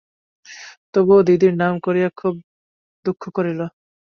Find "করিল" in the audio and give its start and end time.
3.35-3.59